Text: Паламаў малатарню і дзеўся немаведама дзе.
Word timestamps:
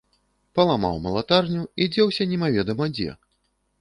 Паламаў 0.59 0.95
малатарню 1.03 1.61
і 1.85 1.89
дзеўся 1.97 2.27
немаведама 2.33 2.85
дзе. 2.97 3.11